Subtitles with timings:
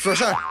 [0.00, 0.49] 说事儿。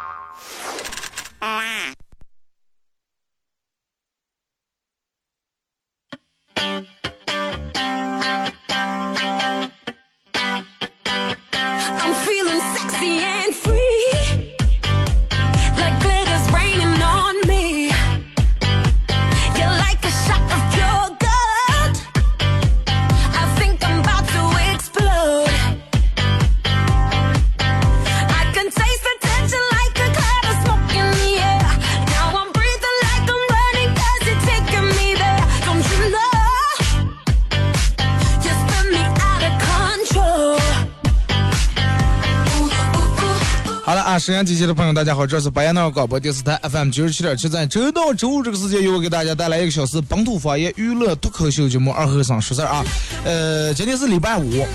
[44.30, 52.86] 沈阳机器的朋友，大家好，这是白彦淖尔广播电视台 FM 九十七点七，在周到周五这个时间，由我给大家带来一个小时本土方言娱乐脱口秀节目《二和尚说事儿》啊。
[53.26, 54.68] 呃，今天是礼拜五，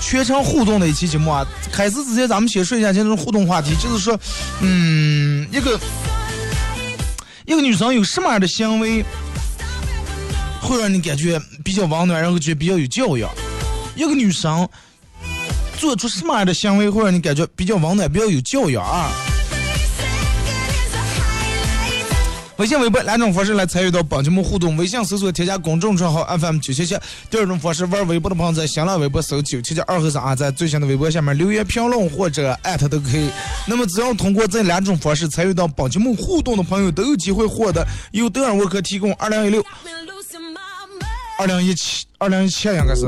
[0.00, 1.46] 全程互动的一期节目啊。
[1.70, 4.18] 开始之前，咱们先说一下今天的互动话题，就是说，
[4.62, 5.78] 嗯，一个
[7.46, 9.04] 一个女生有什么样的行为
[10.60, 13.30] 会让你感觉比较温暖，然后觉得比较有教养？
[13.94, 14.68] 一个女生。
[15.80, 19.10] 做出什么样的行为会让你感觉比较温暖、比较有教养啊？
[22.58, 24.76] 微信、微博两种方式来参与到本节目互动。
[24.76, 26.94] 微信搜索添加公众账号 FM 九七七。
[27.30, 33.30] 第二种方式，玩微博的朋友在新浪微博搜九七七二和三啊，在最新的微博下面留言评论或者艾特都可以。
[33.66, 39.64] 那么只要通过这两种方式参与到本节目互动的朋友，都有机会获得由德尔沃克提供二零一六、
[41.38, 43.06] 二零一七、二零一七应该是。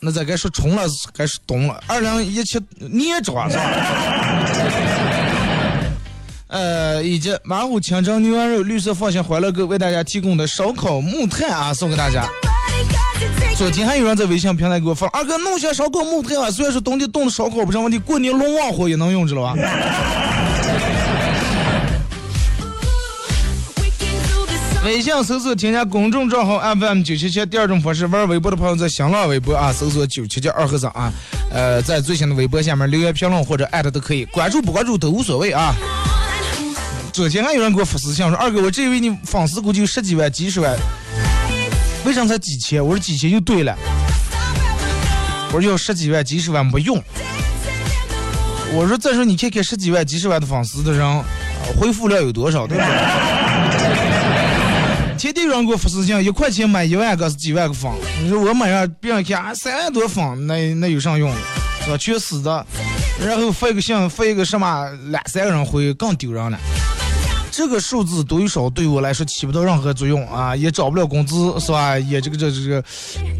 [0.00, 0.84] 那咱该说冲了
[1.16, 1.82] 还是冬了？
[1.86, 3.64] 二零一七年装是吧？
[6.48, 12.26] 呃，以及马虎清蒸牛羊肉、绿色放心欢乐购为大家提供的烧烤木炭啊，送给大家。
[13.56, 19.54] 昨天还有人在微信平台给我发，二哥弄些烧烤木炭啊，虽然说冬天冻的烧烤不成问题，过年龙王火也能用，知道吧？
[24.84, 31.12] 微信搜索添加公众账号 FM 九七七，第二种方式玩微博的朋友在新浪微博啊搜索九七七二和尚啊，
[31.50, 35.74] 呃，在最新的微博下面留言评论或者艾特都可以，关注不关注都无所谓啊。
[37.12, 40.74] 昨天还有人给我发私信说，二哥，我这以为你粉丝估计有十几万、几十万，
[42.04, 42.82] 为啥才几千？
[42.82, 43.76] 我说几千就对了，
[45.52, 47.02] 我说要十几万、几十万没用。
[48.72, 51.24] 我说再说你看看十几万、几十万的粉丝的人，呃
[51.76, 53.37] 回复量有多少，对不对？
[55.18, 57.90] 天天有人给我发私信，一块钱买一万个是几万个粉。
[58.22, 61.28] 你说我买上别人看，三万多粉，那那有啥用？
[61.84, 61.96] 是吧？
[61.98, 62.64] 全死的。
[63.20, 66.56] 然后发一个信，发一个什么，两三个人回更丢人了。
[67.50, 71.98] 这个数字多与少对我来说起不到任何作用啊，也涨不了工资，是吧？
[71.98, 72.84] 也这个这这个，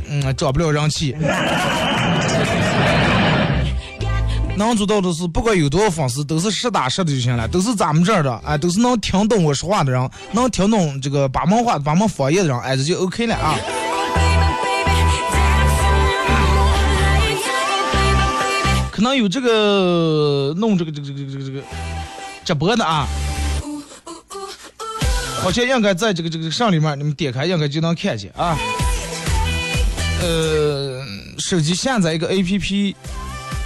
[0.09, 1.15] 嗯，涨不了人气。
[4.59, 13.57] 能做到的是，不管有多少粉丝，都是实打实的就行了，都是咱们这儿的，哎，都是能听懂我说话的人，能听懂这个把门话、把门方言的人，哎，这就 OK 了啊。
[18.91, 21.63] 可能有这个弄这个这个这个这个这个
[22.45, 23.07] 直播的啊，
[25.41, 28.59] 好像应该在这个这个上里面，你们点开应该就能看见啊。
[30.21, 31.01] 呃，
[31.39, 32.95] 手机下载一个 APP。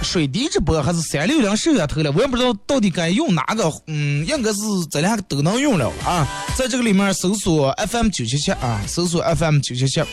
[0.01, 4.59] 水滴直播还是三六零摄像头了，我也不知道到底该用哪个，嗯，应该是
[4.91, 6.27] 这两个都能用了啊。
[6.55, 10.03] 在这个里面搜索 FM 九七七啊，搜索 FM 九七七，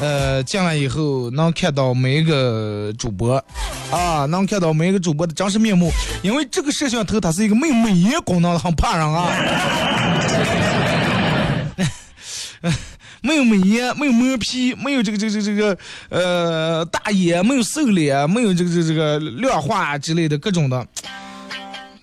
[0.00, 3.42] 呃，进来以后能看到每一个主播
[3.90, 5.90] 啊，能看到每一个主播的真实面目，
[6.22, 10.67] 因为这个摄像头它是一个没美颜功能的，很怕人啊。
[13.22, 15.78] 没有美颜，没有磨皮，没有这个这个这个这个
[16.10, 20.86] 呃大眼，没有瘦脸，没有这个这个这个亮化之类的各种的，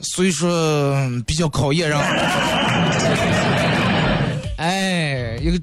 [0.02, 0.96] 所以说
[1.26, 2.00] 比较考验人。
[4.58, 5.60] 哎，一个，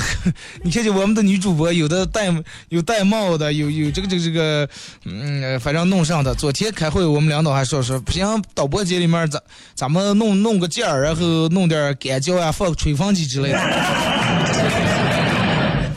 [0.62, 2.32] 你看见我们的女主播，有的戴
[2.68, 4.68] 有戴帽的，有有这个这个这个，
[5.04, 6.34] 嗯，反正弄上的。
[6.34, 9.42] 昨天开会，我们领导还说说，不行，导播间里面咱
[9.74, 13.58] 咱们弄弄个件儿，然后弄点干胶啊，放吹风机之类的。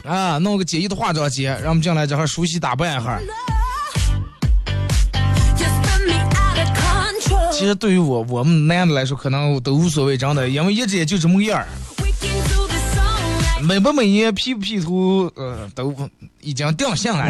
[0.06, 3.20] 啊，弄个简易的化妆间，让我们进来这哈熟悉打扮一下。
[7.52, 11.68] 其实对于我我们男的来说，可能都无所谓，真的，因为一直也就这么个样儿。
[13.62, 15.94] 美不美颜、P 不 P 图，呃，都
[16.42, 17.26] 已经定性了。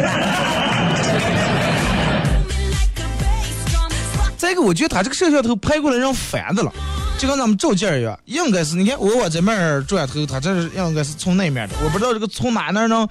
[4.36, 6.72] 再一个，我觉得他这个摄像头拍过来让烦的了，
[7.18, 13.06] 就跟咱们照镜一样，应该是你看我往这面转头，他这是应该是从那面的，我不知道这个从哪那能，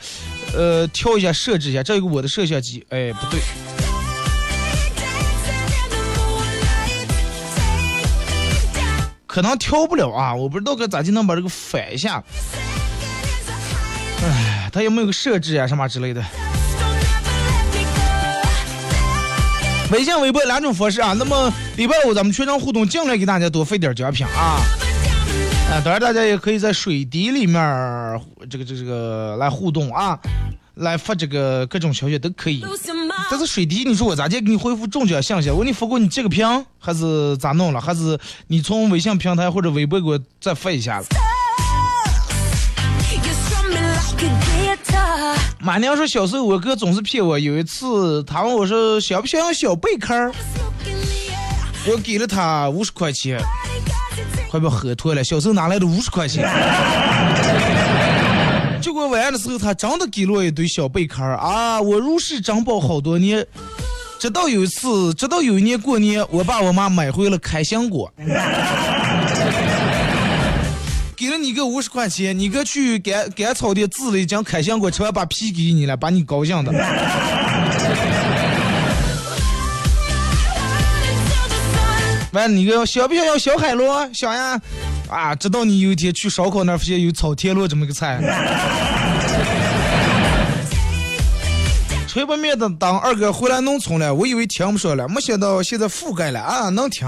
[0.56, 1.84] 呃，调一下设置一下。
[1.84, 3.40] 这有个我的摄像机，哎，不对.
[9.28, 12.24] 可能调不了啊，我不知道该咋就能把这个反一下。
[14.22, 16.24] 哎，它有没有个设置啊什么之类的？
[19.92, 21.14] 微信、微博两种方式啊。
[21.18, 24.60] 那么礼拜五咱们全程互动，尽量给大家多费点奖品啊。
[25.72, 28.20] 啊，当然大家也可以在水滴里面儿
[28.50, 30.20] 这个这个这个来互动啊，
[30.76, 32.64] 来发这个各种消息都可以。
[33.32, 35.50] 但是水滴，你说我咋地给你回复中奖信息？
[35.50, 37.80] 我给你发过你截个屏，还是咋弄了？
[37.80, 41.08] 还是你从微信平台或者微博给我再发一下子？
[45.62, 50.32] 马娘说小时候我哥总是骗我，有一次他问我说想不想要小贝壳儿，
[51.86, 53.38] 我给了他五十块钱，
[54.50, 55.22] 快被喝脱了。
[55.22, 56.50] 小时候哪来的五十块钱？
[58.82, 61.82] 结果晚上的时候，他真的给了我一堆小贝壳儿啊！
[61.82, 63.46] 我如释重负好多年，
[64.18, 68.10] 直到有一次，直到有一年过年，我爸我妈买回了开心果，
[71.42, 76.72] 你个五十块钱，你哥去赶赶草地自了一斤开心果，吃完把皮给你了，把你高兴的。
[82.32, 84.08] 完，你个想不想要小海螺？
[84.14, 84.62] 想呀！
[85.10, 88.20] 啊，直到你有一天去烧烤那儿发现有草田螺这么个菜。
[92.08, 97.08] 吹不灭的当二哥回来农村了，我以为听不上了，没想到现在覆盖了啊，能听。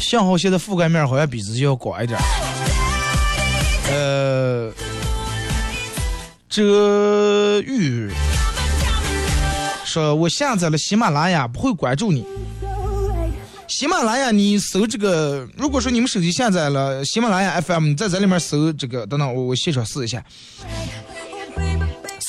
[0.00, 2.18] 信号现在覆盖面好像比之前要广一点。
[3.92, 4.72] 呃，
[6.48, 8.10] 这玉
[9.84, 12.24] 说，我下载了喜马拉雅，不会关注你。
[13.68, 20.24] 喜马拉雅，你搜这个，如果说你们手机下载了喜马拉雅 FM，你在里面搜这个，等等，我我现场试一下，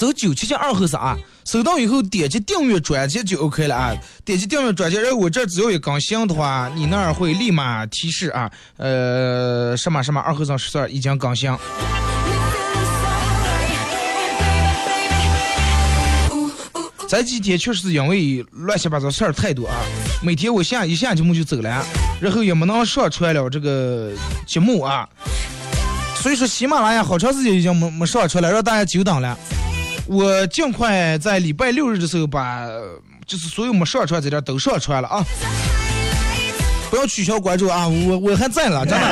[0.01, 1.15] 搜九七七二后三啊，
[1.45, 3.95] 搜到以后点击订阅专辑就 OK 了啊，
[4.25, 11.56] 点击订阅专辑，然后我这只要一更新的话，你那儿会立马提示啊，呃，什么什么二后三十四已经更新。
[17.07, 19.75] 这几天确实是因为乱七八糟事儿太多啊，
[20.24, 21.86] 每天我下一下节目就走了，
[22.19, 24.12] 然后也没能上传了这个
[24.47, 25.07] 节目啊，
[26.15, 29.38] 所以说喜马拉雅好长时间已经没没上传了，让大家久等了。
[30.13, 32.67] 我尽快在礼拜六日的时候把
[33.25, 35.23] 就是所有没上传这点都上传了啊，
[36.89, 39.07] 不要取消关注啊，我我还在了，真的。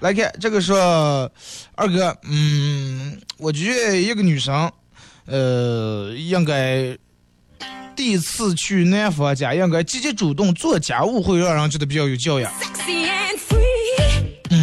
[0.00, 0.76] 来看这个说，
[1.74, 4.70] 二哥，嗯，我觉得一个女生，
[5.24, 6.94] 呃，应该
[7.96, 12.52] 第一次去男方家，应该积极主动做家务，会让人觉得比较有教养。
[13.48, 14.56] Free.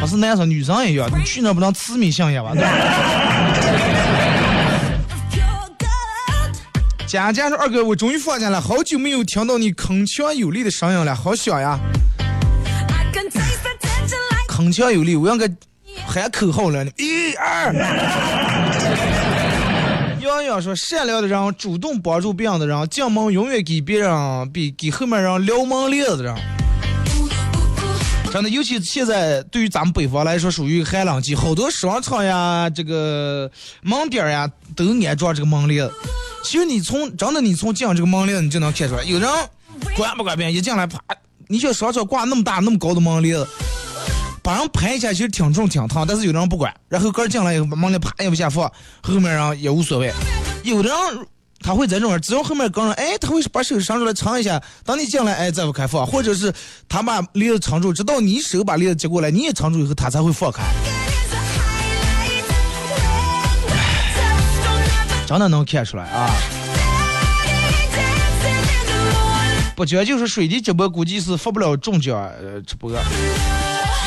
[0.00, 2.52] 不是男生女生也一样，你去那不能痴迷相眼吧？
[7.06, 11.76] 佳佳说：“二哥，我终于放假了，好久没有听到你铿锵有力的声音了，好想呀
[14.48, 15.50] 铿锵有力，我应该
[16.06, 16.86] 喊口号了。
[16.96, 18.69] 一二。
[20.30, 26.34] 洋洋说：“善良的人，主动帮助别人的人，进门永远给别人比给后面人撩门帘子的人。
[28.32, 33.50] 真的，尤其现在对于咱们北方来说，属于寒冷季，好多商场呀、这个
[33.82, 35.90] 门店呀，都安装这个门帘。
[36.44, 39.28] 其实你从真的，你从进这个门帘，你就能看出来，有人
[39.96, 41.00] 管不管别人，一进来啪，
[41.48, 43.36] 你像商场挂那么大那么高的门帘，
[44.42, 48.70] 把人拍一下，其实挺重挺烫，但是有的人不管，然后个儿进来以后把门帘啪也不下放，
[49.02, 50.12] 后面人也无所谓。
[50.62, 50.98] 有的人
[51.60, 56.52] 他会在这种，只要后面跟人，哎，他会把手伸出来尝一下，等你进来，哎，再不开放，或者是
[56.88, 60.62] 他把帘子撑住，直到你手把帘子接过来，你也撑住以后，他才会放开。
[65.26, 66.28] 真的能看出来啊！
[69.76, 72.28] 不觉就是水滴直播，估计是发不了中奖
[72.66, 72.90] 直播，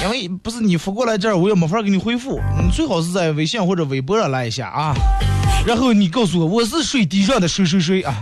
[0.01, 4.93] 因为不是你发过来这儿，我也没法给你回复，你最好是在微信或者微博上来一下啊，
[5.65, 8.15] 然后你告诉我我是水滴上的谁谁谁啊。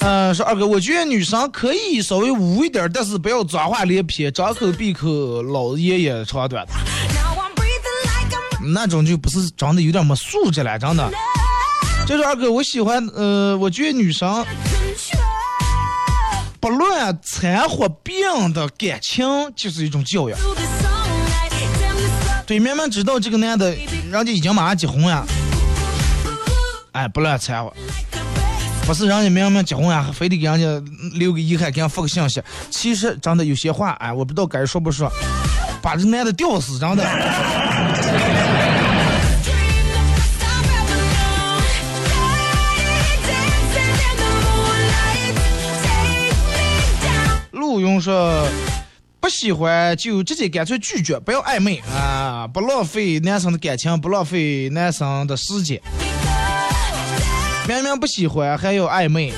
[0.00, 6.72] 嗯、说二哥，我觉得女生可以稍微污一点，但是不要脏话连篇，张口闭口老爷爷长短的，
[8.68, 11.10] 那种就不是长得有点没素质了，真的。
[12.06, 14.44] 就是二哥，我喜欢，呃，我觉得女生
[16.58, 20.34] 不乱掺和别人的感情，就是一种教育。
[22.46, 23.74] 对，明明知道这个男的，
[24.10, 25.22] 人家已经马上结婚呀，
[26.92, 27.72] 哎，不乱掺和。
[28.86, 30.66] 不是人家明明结婚呀，非得给人家
[31.18, 32.42] 留个遗憾，给人发个信息。
[32.70, 35.12] 其实真的有些话，哎，我不知道该说不说，
[35.82, 37.04] 把这男的吊死，真的。
[49.28, 55.78] 不喜欢就直接干脆拒绝，不要暧昧啊，不浪费男生的感情，不浪费男生的时间。
[57.68, 59.30] 明明不喜欢还要暧昧，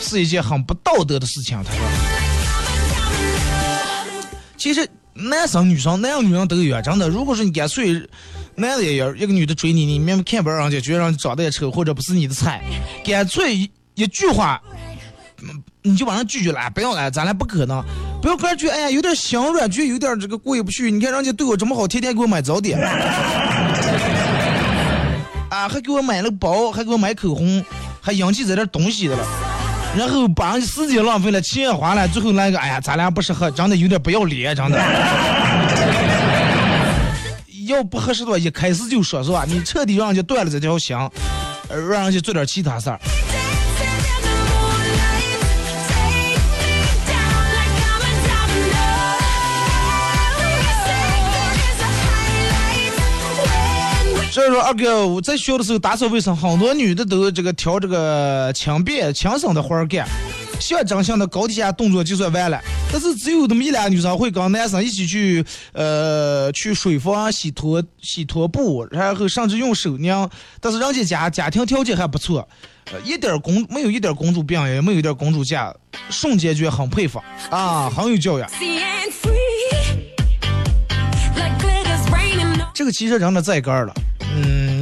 [0.00, 1.60] 是一件很不道德的事情。
[1.64, 1.80] 他说，
[4.56, 7.08] 其实男生女生男有女人都有，真的。
[7.08, 7.92] 如果说你干脆
[8.54, 12.62] 男的也有，一个女的追你，你明明看不上人家，觉得人家长得也丑，或者不是你的菜，
[13.04, 14.62] 干脆一句话。
[15.86, 17.80] 你就把人拒绝了，不要了，咱俩不可能。
[18.20, 20.90] 不要个人觉，哎呀，有点想软，觉有点这个过意不去。
[20.90, 22.76] 你看人家对我这么好，天天给我买早点，
[25.48, 27.64] 啊，还给我买了包，还给我买口红，
[28.00, 29.24] 还引起这点东西的了。
[29.96, 34.78] 然后把人家时间浪费了，钱也花了，最后来个，哎呀，咱俩不适合，真的有点不要脸，真的。
[37.68, 39.44] 要不合适的话，一开始就说是吧？
[39.46, 40.96] 你彻底让人家断了这条心，
[41.68, 42.98] 让人家做点其他事儿。
[54.36, 60.06] 所以说，二哥，我在学的时候打扫卫生，很多女的都这个挑这个轻便轻省的活儿干，
[60.60, 62.60] 象征性的高低下动作就算完了。
[62.92, 70.28] 但是只有那么一俩女生会跟男生一起去，呃，去水房洗拖洗拖布，然后甚至用手拧。
[70.60, 72.46] 但是人家家家庭条件还不错，
[72.92, 75.74] 呃，一点儿公没有一点儿公主病，也没有一点儿公主架，
[76.10, 78.46] 瞬间觉得很佩服啊，很有教养。
[82.74, 83.94] 这个其实真的在根儿了。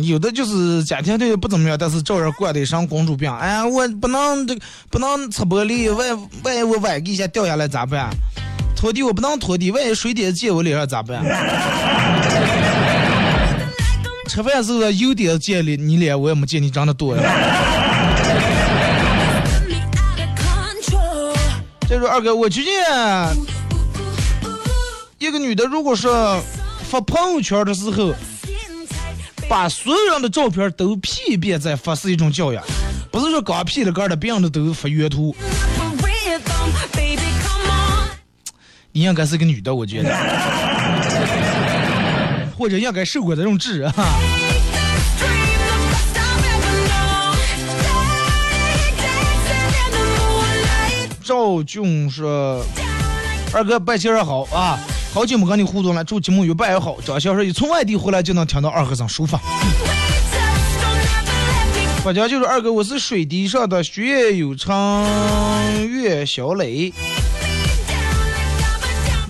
[0.07, 3.31] 有的就是家庭条件不怎么样，但是照样过得上公主病。
[3.33, 8.11] 哎呀，我不能这个不能擦玻璃，万万一我崴个一下掉下来咋办？
[8.77, 11.23] 拖地我不能拖地，万一水点溅我脸上咋办？
[14.29, 17.23] 吃饭时候有点溅你你脸，我也没见你长得多呀。
[21.89, 23.37] 再说二哥，我觉得
[25.19, 26.43] 一个女的如果说
[26.89, 28.13] 发朋友圈的时候，
[29.49, 32.65] 把所有人的照片都 P 一遍再发是一种教养，
[33.11, 35.35] 不是说刚 P 了个的，别人的都发原图。
[38.93, 40.17] 你应该是个女的，我觉得，
[42.57, 43.93] 或者应该受过这种治啊。
[51.23, 52.65] 赵俊说
[53.53, 54.79] ：“二哥，拜金儿好啊。”
[55.15, 57.01] 好久没跟你互动了，祝节目越办越好。
[57.01, 59.41] 张小说一从外地回来就能听到二和尚书法。
[62.05, 64.75] 我家就是二哥，我是水滴上的学业有成
[65.89, 66.93] 岳小磊。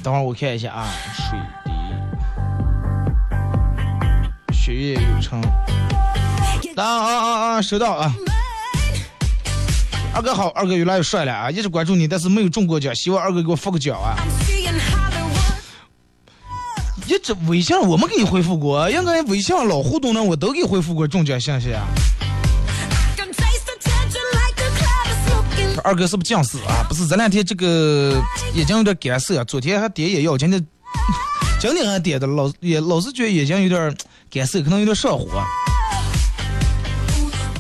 [0.03, 1.73] 等会儿我看一下啊，水滴
[4.57, 5.39] 学业有成。
[6.77, 7.63] 啊啊啊啊！
[7.63, 8.11] 收到啊。
[10.15, 11.51] 二哥好，二哥越来越帅了啊！
[11.51, 14.17] 一直关注你，但是没有中过奖，希望二哥给我发个奖啊！
[17.07, 21.87] 你这微信我没给你回复过，应该微信老互动呢，我都给回复过中奖信息啊。
[25.83, 26.83] 二哥是不是近视啊？
[26.89, 28.19] 不是，这两天这个
[28.55, 30.67] 眼睛有点干涩，昨天还点眼药，今天
[31.61, 33.95] 今天还点的，老也老是觉得眼睛有点
[34.31, 35.27] 干涩，可能有点上火。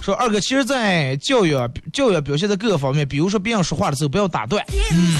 [0.00, 1.54] 说二哥，其实，在教育
[1.92, 4.64] 教育表现在各个方面，比如说别人说话的时候不要打断。
[4.66, 5.14] Baby,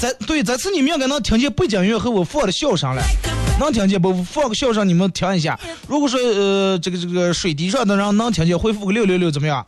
[0.00, 3.02] 在对，这次你们应该能听见背景音乐和我放的笑声了，
[3.58, 4.22] 能听见不？
[4.24, 5.58] 放个笑声，你们听一下。
[5.88, 9.64] 如果说呃这个这个水滴上的人能听见，回复个六六六怎么样？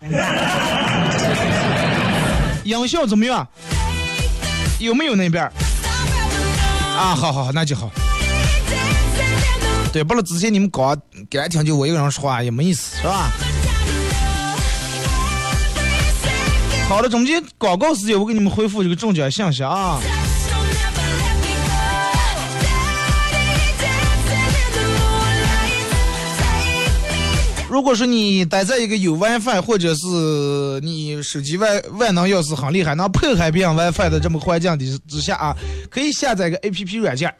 [2.64, 3.46] 音效怎么样？
[4.78, 5.44] 有没有那边？
[6.96, 7.90] 啊，好好好，那就好。
[9.92, 10.94] 对，不了，之前你们搞
[11.30, 13.30] 给俺听就我一个人说话也没意思，是吧？
[16.88, 19.98] 好的，中间广告时间我给你们回复这个中奖信息啊。
[27.70, 30.06] 如果说你待在一个有 WiFi 或者是
[30.82, 35.54] 你手机外万能钥匙很厉害，能破开别人 WiFi 的这么环境之之下啊，
[35.90, 37.30] 可以下载个 APP 软件，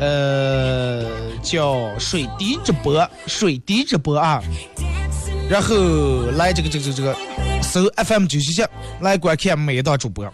[0.00, 1.04] 呃，
[1.42, 4.42] 叫水滴直播，水滴直播啊，
[5.50, 5.76] 然后
[6.36, 7.14] 来这个这个这个
[7.62, 8.64] 搜 FM 九七七
[9.00, 10.26] 来观看每一档主播。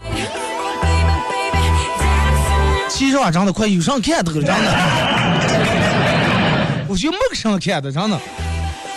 [2.89, 4.71] 其实啊，真的快有上看的了，真的。
[6.87, 8.17] 我就没个上看的，真的。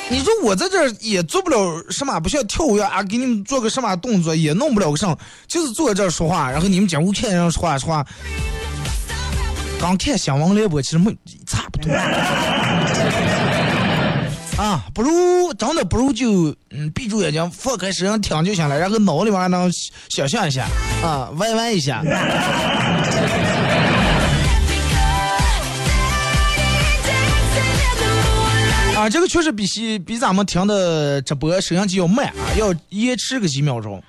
[0.08, 5.16] 你说我在这儿也做不了什么，不像跳舞呀啊，给你们做个什么动作也弄不了个啥，
[5.48, 8.06] 就是坐在这儿说话，然后你们讲我看人说话说话。
[9.80, 11.14] 刚看新闻联播，其实没
[11.46, 11.92] 差不多。
[14.56, 19.70] 啊，不如真的不如就嗯闭住眼睛，放开声音听就行了，然后脑里面能
[20.08, 20.66] 想象一下
[21.02, 22.02] 啊，玩玩一下。
[28.96, 34.02] 啊，这个确实比西比咱们听的直播摄像机要慢啊，要延迟个几秒钟。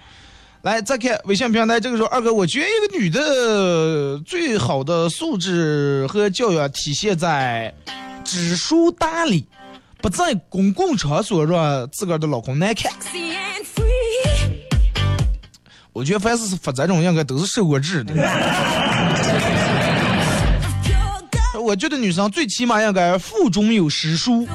[0.62, 7.74] 来，再看微信平台，这个时候二哥，我觉得一个女的最好的素质和教养体现在
[8.24, 9.46] 知书达理，
[10.02, 12.90] 不在公共场所让自个儿的老公难看。
[15.92, 18.14] 我觉得凡是发这种应该都是受过制的。
[21.68, 24.48] 我觉得女生最起码应该腹中有诗书，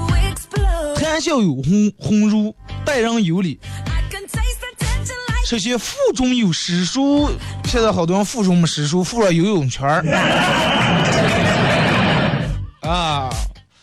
[0.97, 3.61] 谈笑有鸿鸿儒，待人有礼。
[5.45, 7.31] 首先，腹中有诗书，
[7.67, 10.03] 现在好多人腹中没诗书，腹了游泳圈儿。
[12.81, 13.29] 啊，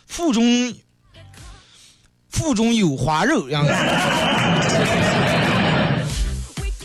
[0.08, 0.74] 腹中
[2.32, 3.72] 腹中有花肉，样子。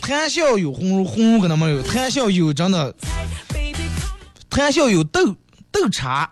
[0.03, 2.95] 谈笑有鸿儒，鸿儒可能没有，谈笑有真的，
[4.51, 5.35] 谈笑有斗。
[5.75, 6.31] 豆茶，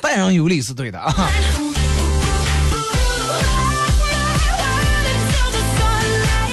[0.00, 1.12] 待人有礼是对的啊。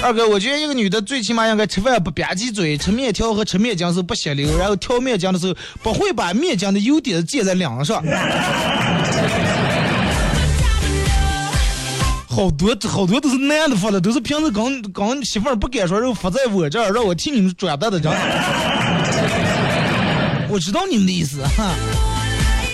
[0.02, 8.02] 二哥，我觉得一个女的最起码应该吃饭不吧唧嘴，吃面条和吃面筋是不血流，然后挑面筋的时候不会把面筋的优点子溅在脸上。
[12.36, 18.18] 好多好多都是男的发的，都是平时刚刚媳妇儿不敢说，然后发在我这儿，让我替你们转达的，真的。
[20.50, 21.74] 我知道你们的意思哈。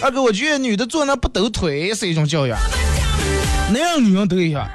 [0.03, 2.59] 二哥，我觉得女的坐那不抖腿是一种教养，
[3.73, 4.69] 男人女人都一样。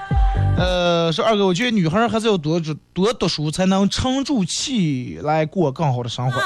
[0.57, 2.57] 呃，说二哥，我觉得女孩还是要多
[2.93, 6.41] 多读书，才能沉住气来过更好的生活。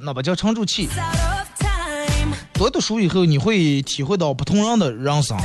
[0.00, 0.88] 那不叫沉住气，
[2.52, 5.36] 多读书以后，你会体会到不同人的人生。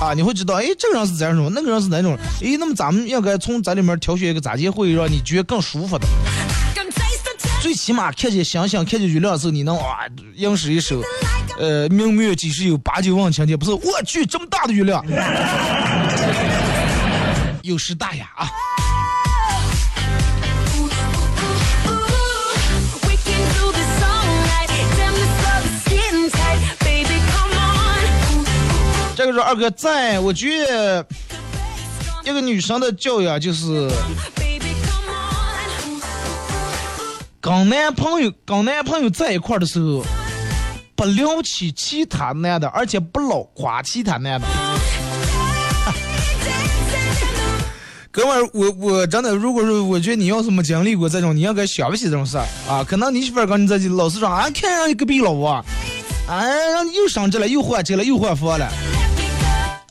[0.00, 6.06] 啊，你会知道，哎，这个人是怎样种，那个人是哪种，哎，那么咱们应该从咱里面挑选一个咋结会让你觉得更舒服的。
[7.60, 9.98] 最起码看见星星，看见月亮的时候，你能啊，
[10.34, 11.02] 吟诗一首，
[11.58, 13.72] 呃，明月几时有，把酒问青天，不是？
[13.72, 15.04] 我去，这么大的月亮，
[17.62, 18.48] 有诗大雅啊。
[29.20, 31.06] 这个说二哥在，我觉得
[32.24, 33.86] 一个女生的教养就是
[37.38, 40.02] 跟男朋友跟男朋友在一块的时候，
[40.96, 44.46] 不撩起其他男的，而且不老夸其他男的。
[48.10, 52.82] 哥们儿，我我真的，如果说我觉得你要是没经历过这种，你应该想不起这种事儿啊。
[52.82, 55.62] 可能你媳妇儿跟你在老是说啊，看上你隔壁老婆，
[56.26, 56.42] 啊，
[56.96, 58.66] 又升职了，又换车了，又换房了。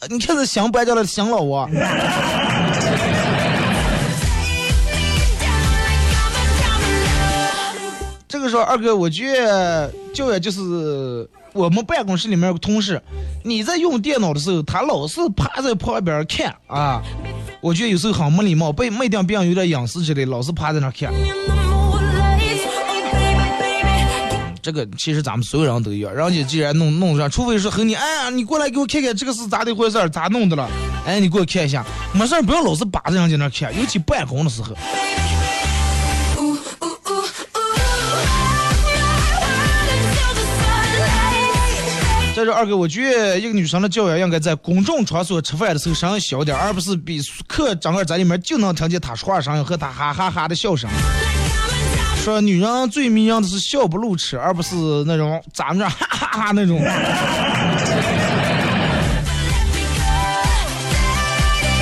[0.08, 1.70] 你看这想搬家了，想老啊！
[8.28, 13.02] 这个时候，二哥，我觉得教育就是我们办公室里面有个同事，
[13.44, 17.02] 你在用电脑的时候，他老是趴在旁边看啊。
[17.62, 21.12] 我觉得有时候很没礼貌，被没点别人有点隐私之类，老是趴在那看。
[24.62, 30.70] 这个其实咱们所有人都一样，人家既然弄弄上，除非是和你，哎呀，你过来给我看看这个是咋的回事儿，咋弄的了？
[31.06, 34.76] 哎，你给我看一下，没事儿不要老是扒着人家那看，尤其办公的时候。
[42.36, 50.90] 再说二哥，我觉得一个女生的教养应该在公众场所吃饭的时候声音小点，而不是比客整个在里面就能听见她说话声音和她哈哈哈的笑声。
[52.24, 54.76] 说女人最迷人的是笑不露齿，而不是
[55.08, 56.80] 那种咱们这 哈哈哈那种。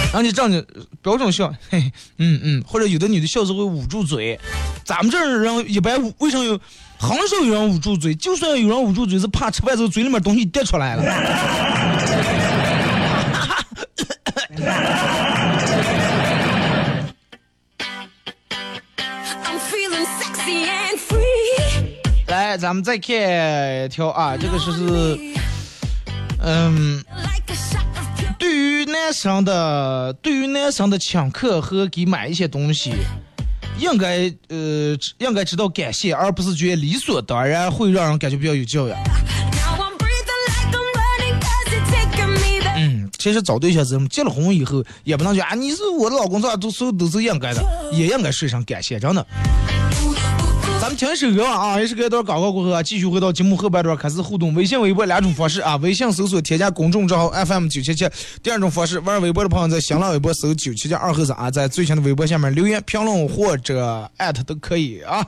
[0.08, 0.66] 然后你长得
[1.02, 4.40] 标准笑，嘿 嘿，嗯嗯，或者有的女的笑时候会捂住嘴，
[4.86, 6.60] 咱们这儿人一般为什么有
[6.98, 8.16] 很少有人捂住嘴？
[8.16, 11.04] 就算有人捂住嘴，是怕吃饭时候嘴里面东西掉出来了。
[22.58, 25.20] 咱们再看一条啊，这个是是，
[26.42, 27.04] 嗯。
[28.40, 32.94] 对于男生的，对于男生的请客和给买一些东西，
[33.80, 38.98] 应该呃应该知道感谢，而不是觉得理所当然，会让人感觉比较有教养。
[42.78, 49.26] 嗯，其实找对象是结了婚以后，也不能讲啊你是我的老公，这都是都是应该的，也应该说一声感谢，真的。
[50.98, 54.52] 听一首歌啊，一首歌一段广告过后啊，继续回到节目后半段开始互动。
[54.56, 58.10] 微信、微博两种方式啊，微信搜索添加公众账号 FM 九七七，
[58.42, 65.24] 第二种方式玩微博的朋友在新浪微博搜九七七二和尚啊，在最新的微博下面留言评论或者艾特都可以啊。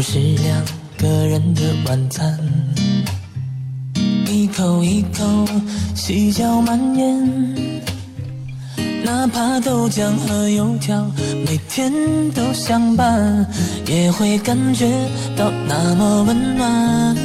[0.00, 0.64] 是两
[0.96, 2.38] 个人的晚餐，
[4.26, 5.24] 一口一口
[5.94, 7.26] 细嚼慢咽，
[9.04, 11.04] 哪怕豆浆和油条
[11.44, 11.92] 每天
[12.30, 13.44] 都相伴，
[13.86, 14.86] 也会感觉
[15.36, 17.16] 到那么温暖。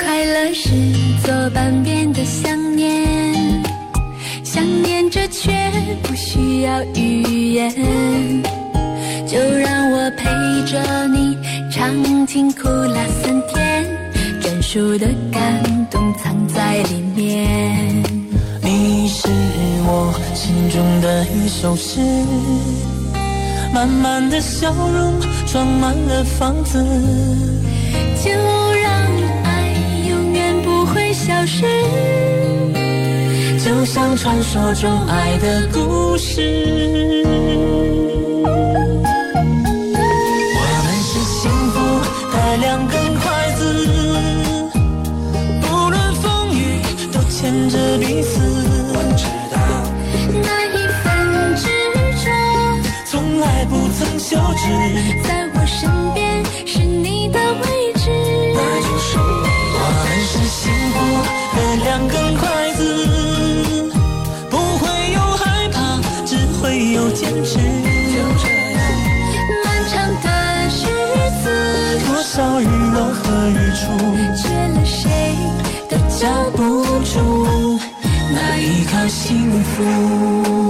[0.00, 0.70] 快乐是
[1.22, 3.62] 左半边的想念，
[4.42, 5.52] 想念着却
[6.02, 7.74] 不需要语言，
[9.36, 10.24] 就让我陪
[10.64, 11.36] 着你
[11.70, 13.84] 尝尽苦辣酸甜，
[14.40, 18.02] 专属的感动藏在里面。
[18.62, 19.28] 你是
[19.84, 22.00] 我心中的一首诗，
[23.74, 26.82] 满满的笑容装满了房子。
[28.24, 28.90] 就让
[29.44, 29.74] 爱
[30.08, 31.66] 永远不会消失。
[33.62, 37.12] 就像传说中爱的故事。
[47.70, 48.40] 着彼此。
[48.92, 49.56] 我知道，
[50.42, 51.04] 那一份
[51.56, 51.64] 执
[52.22, 52.26] 着，
[53.04, 54.62] 从来不曾休止。
[55.22, 58.04] 在我身边是你的位置。
[58.54, 60.96] 那就是我们是幸福
[61.56, 62.80] 的两根筷子，
[64.50, 65.76] 不会有害怕，
[66.24, 67.58] 只会有坚持。
[68.12, 68.78] 就这样，
[69.64, 70.26] 漫长的
[70.68, 70.84] 日
[71.42, 71.44] 子，
[72.06, 72.62] 多少日
[72.94, 73.84] 落和日出，
[74.36, 75.36] 缺了谁
[75.88, 76.20] 都架
[76.56, 76.58] 不
[77.04, 77.35] 住
[78.66, 80.65] 一颗幸福。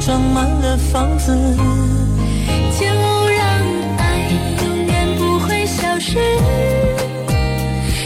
[0.00, 1.36] 装满了房子。
[2.78, 3.42] 就让
[3.98, 4.02] 爱
[4.64, 6.18] 永远不会消失。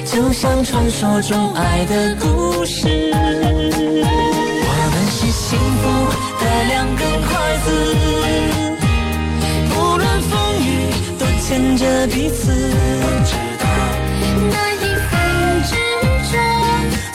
[0.05, 2.89] 就像传说中爱的故事。
[4.67, 5.83] 我们是幸福
[6.41, 7.31] 的两根筷
[7.65, 7.67] 子，
[9.71, 10.67] 不论风雨
[11.19, 12.43] 都牵着彼此。
[13.03, 13.65] 我知道，
[14.51, 15.13] 那一份
[15.65, 15.73] 执
[16.31, 16.35] 着，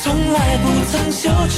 [0.01, 1.57] 从来不曾休止。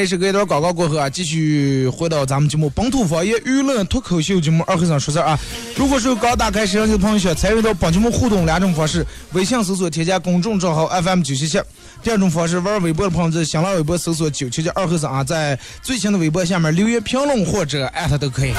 [0.00, 5.38] 好了，一首歌一段广告过后啊，继续回到咱们节目本土方言娱乐脱口秀节目二和尚说事儿啊。
[5.76, 11.60] 如果说刚打开摄像机的朋友想参与到本节目互动两种方式：微信搜索添加公众账号 FM 九七七；
[12.02, 18.54] 第二种方式，玩微博的朋友在新浪微博搜索九七七二和尚啊，在最新的微博下面留言评论或者艾特都可以。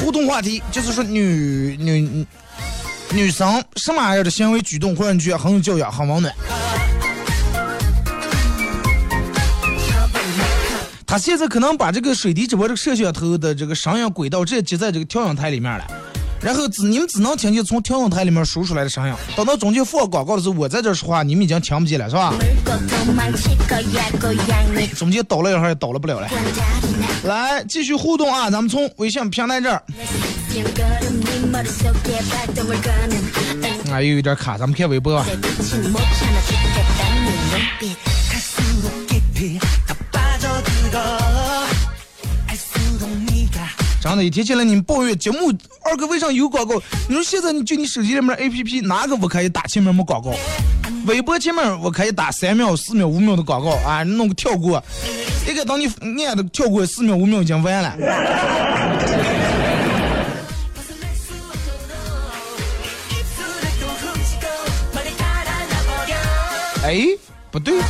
[0.00, 2.26] 互动话题就是说女女
[3.12, 6.34] 女生什么样的行为举动会让你觉得很有教养、很温暖？
[11.14, 15.86] 他现在可能把这个水滴直播这个摄像头的这个声音轨道直接接在这个调音台里面了，
[16.40, 19.14] 然后只你们只能听见从调音台里面输出来的声音。
[19.36, 22.34] 等到中间放广告的时候，我在这说话，你们已经听不见了，是吧？
[24.96, 26.28] 中间倒了一下也倒了不了了。
[27.26, 29.80] 来，继续互动啊，咱们从微信平台这儿。
[33.92, 35.24] 啊，又有点卡，咱们开微博吧。
[44.00, 45.52] 真的，一天起来你抱怨节目
[45.82, 46.80] 二哥为啥有广告？
[47.08, 50.32] 你说现在你就你手机里面 A P P 哪个我可以打前面没广告？
[51.06, 54.80] 微博前面我可以打三秒、四秒、五秒的广告啊，弄个跳过，
[55.48, 57.96] 一个等你按的跳过四秒、五秒已经完了。
[66.84, 67.06] 哎，
[67.50, 67.80] 不对，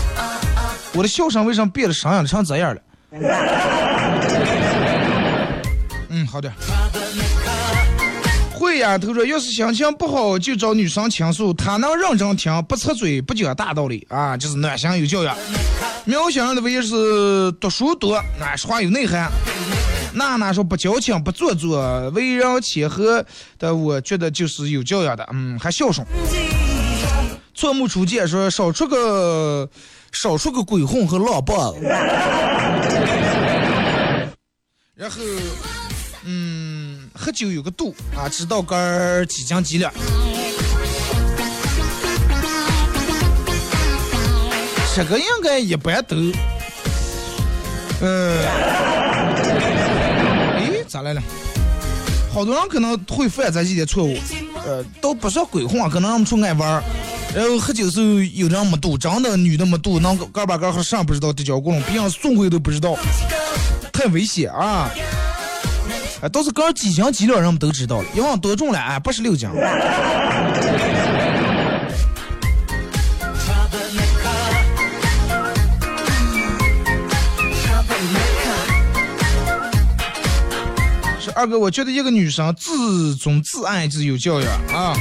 [0.94, 2.80] 我的笑声为什么变得声音成这样了？
[6.10, 6.50] 嗯，好的。
[8.52, 15.36] 会呀，他说要是心情不好就找女生倾诉，她能认真听，不插嘴，不讲大道理啊，就是暖心有教养。
[16.04, 19.30] 苗先生的唯一是读书多，啊，说话有内涵。
[20.14, 23.24] 娜娜说不矫情，不做作，为人谦和
[23.58, 26.06] 的，我觉得就是有教养的，嗯，还孝顺。
[27.54, 29.68] 错目初见说少出个
[30.14, 31.74] 少说个鬼混和老棒。
[34.94, 35.16] 然后，
[36.24, 39.92] 嗯，喝酒有个度啊，知道个儿几斤几两。
[44.94, 46.14] 这个应该一般都，
[48.00, 48.38] 呃，
[50.56, 51.20] 诶，咋来了？
[52.32, 54.16] 好多人可能会犯这几点错误，
[54.64, 56.82] 呃，都不算鬼混，可能他们出爱玩儿。
[57.34, 62.96] 然后喝酒时候有人没度，真的女的没度，能个把个和上不知道地脚轱辘，别人送回都不知道，
[63.92, 64.88] 太危险啊！
[66.22, 69.48] 哎，倒是个几斤几两人们都知道了，一问多重了，哎，八十六斤。
[81.18, 84.94] 是二哥，我觉得一个女生自尊自爱就是有教养啊。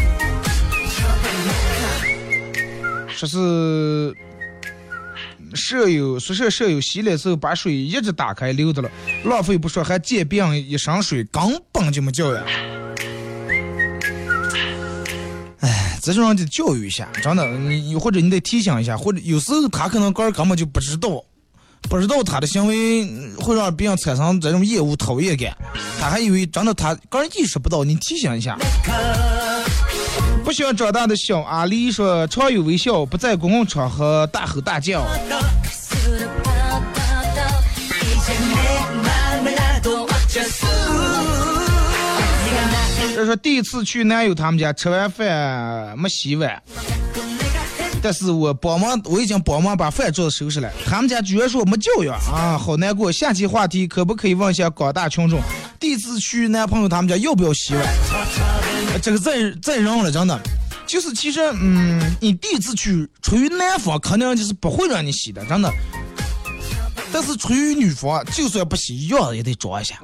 [3.16, 4.16] 说是
[5.54, 8.90] 舍友宿舍舍友洗脸时候把水一直打开流着了，
[9.26, 12.44] 浪费不说还溅别人一身水，根本就没教养。
[15.60, 21.24] 哎，这种人得教育一下，真的，你你或者你得提醒一下，或者有时候他可能个人根本就不知道，
[21.84, 25.56] 不知道他的行为会让别人产生这种厌恶、讨厌感，
[26.00, 28.58] 他还以为真的他个人意识不到，你提醒一下。
[30.44, 35.06] 不喜欢长大的小阿丽说：“常有微笑，不在公共场合大吼大叫。”
[43.16, 46.62] 他说：“第一次去男友他们家吃完饭没洗碗，
[48.02, 50.70] 但是我帮忙，我已经帮忙把饭桌子收拾了。
[50.86, 53.10] 他们家居然说没教养啊，好难过。
[53.10, 55.40] 下期话题可不可以问一下广大群众，
[55.80, 57.84] 第一次去男朋友他们家要不要洗碗？”
[59.04, 60.40] 这个再再扔了，真的。
[60.88, 65.70] 就是其实，嗯，你第一次去，出于男方肯定就是不会让你洗的，真的。
[67.12, 69.96] 但是出于女方，就算不洗，一样也得装一下。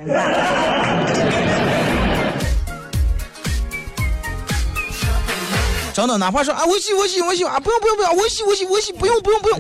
[5.94, 9.60] 真的，哪怕说啊，我洗我洗我洗啊，不用不用不用，我洗我洗我洗，不用不用不用。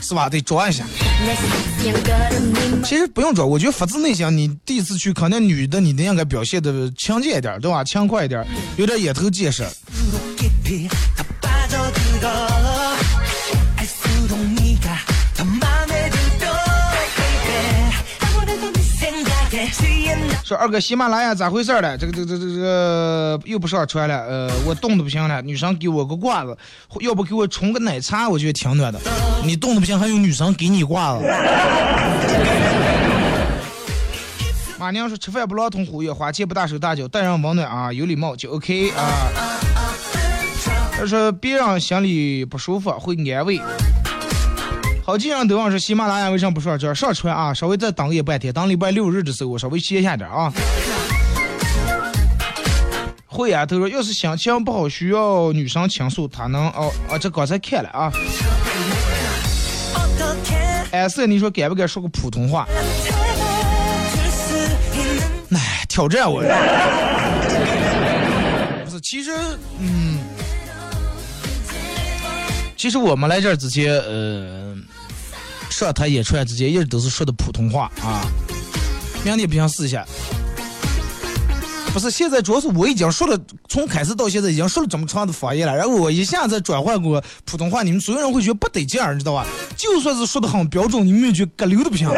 [0.00, 0.28] 是吧？
[0.28, 0.84] 得装一下。
[2.84, 7.84] 其实不用装，我觉得发自内心，你第一次去，肯定女的你得应该表现的强健一点，对吧？
[7.84, 8.44] 强快一点，
[8.76, 9.64] 有点眼头见识。
[20.50, 21.96] 说二哥喜马拉雅咋回事儿了？
[21.96, 25.40] 这个这个这个这个又不上传了，呃，我冻得不行了。
[25.42, 26.58] 女生给我个褂子，
[27.02, 28.98] 要不给我冲个奶茶，我觉得挺暖的。
[29.44, 31.26] 你冻得不行，还有女生给你褂子。
[34.76, 39.30] 马娘说吃饭不狼吞虎咽，花钱不大手大脚，待人温暖啊，有礼貌就 OK 啊。
[40.98, 43.60] 他说别让心里不舒服，会安慰。
[45.10, 46.94] 好几人都问说喜马拉雅为什么不上传？
[46.94, 50.52] 上传啊，稍微再等个一半天，等礼拜六日的时候我稍微歇下点啊。
[53.26, 58.12] 会啊，他说要是心情不好需要女生倾诉，他能哦啊，这刚才看了啊。
[60.92, 62.68] 哎，是你说敢不敢说个普通话？
[65.50, 66.40] 哎，挑战我。
[68.84, 69.32] 不是，其实，
[69.80, 70.20] 嗯，
[72.76, 74.59] 其实我们来这儿之前，呃，
[75.70, 78.26] 上台演出来之前，一直都是说的普通话啊。
[79.24, 80.04] 明天不想试一下。
[81.92, 83.36] 不是，现在主要是我已经说了，
[83.68, 89.44] 从开始到现在已经说了这么长的方言了，然后我一下子转换过普通话，你们所有人会觉得不得劲儿，你知道吧？
[89.76, 92.08] 就算是说的很标准，你们也觉得咯溜的不行。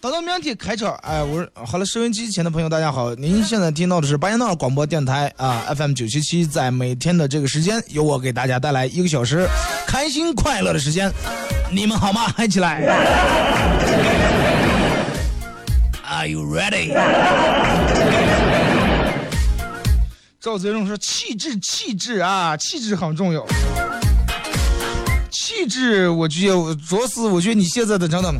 [0.00, 9.46] 等到明天开车，哎，我说好了，收音机前的朋友大家好，您现在听到的是巴彦淖尔广播电台啊，FM 九七七，在每天的这个时间，由我给大家带来一个小时
[9.86, 11.12] 开心快乐的时间，
[11.70, 12.32] 你们好吗？
[12.34, 12.80] 嗨起来
[16.08, 16.94] ！Are you ready？
[20.40, 23.46] 赵泽荣说：“气质，气质啊，气质很重要。
[25.30, 28.34] 气质，我觉得主要是，我觉得你现在的真的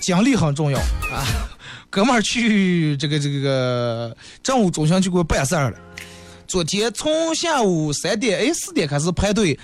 [0.00, 1.48] 奖励很重要啊。
[1.88, 5.76] 哥们儿去这个这个政务中心去给我办事儿了。
[6.46, 9.58] 昨天从下午三点哎四点开始排队，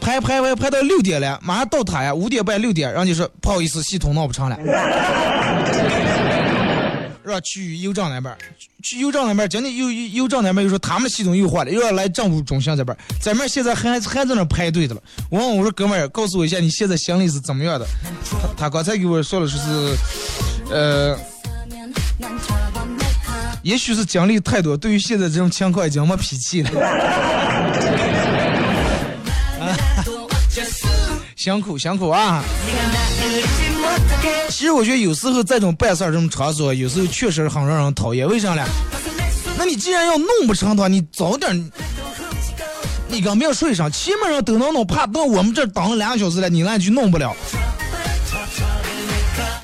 [0.00, 4.58] 排排排排到六点了，马上到他呀，五点半六点，人家说不好意思，系统闹不成了。”
[7.24, 8.36] 让去邮政那边，
[8.82, 15.02] 去邮政那边，今天邮邮政那边又说他们系统又坏了，又要来政务中心这边，咱们现在还还在那排队的了。
[15.30, 17.86] 我问我说哥们儿，告诉我一下你现在心里是怎么样的？
[18.30, 19.96] 他他刚才给我说了说是，
[20.70, 21.18] 呃，
[23.62, 26.70] 也许是经历太多，对于现在这种情况已经没脾气了。
[31.36, 32.44] 辛苦辛苦啊！
[34.48, 38.28] 其实我觉得有时候这种办事儿这种场所，有时候确实很让人讨厌。
[38.28, 38.64] 为啥呢？
[39.58, 41.70] 那你既然要弄不成的话，你早点，
[43.08, 47.34] 你跟别人说一声，前面人都能弄，怕到我们这儿等了两个小时了，你那就弄不了。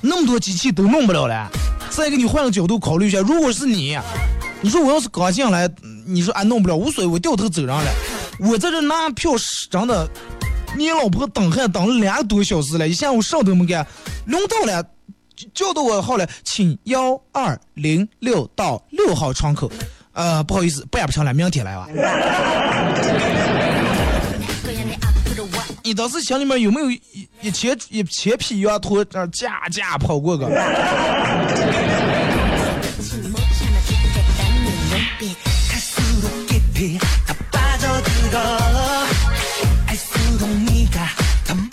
[0.01, 1.51] 那么多机器都弄不了了。
[1.91, 3.99] 再给你换个角度考虑一下，如果是你，
[4.61, 5.69] 你说我要是刚进来，
[6.07, 7.91] 你说俺弄不了，无所谓，我掉头走人了。
[8.41, 9.33] 我在这拿票
[9.71, 10.09] 真的。
[10.79, 13.85] 你老婆等还等了两个多小时了，一下午啥都没干，
[14.27, 14.81] 轮到了，
[15.53, 19.69] 叫到我号了，请幺二零六到六号窗口，
[20.13, 21.89] 呃，不好意思，办不成了，明天来吧。
[25.83, 27.01] 你当时心里面有没有一
[27.41, 30.49] 一千一千匹羊驼这架架跑过个？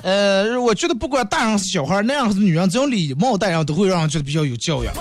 [0.05, 4.93] 呃，我觉得不管大人是小孩，那样还是女人，只要礼貌待人，都会让人觉得比较有教养。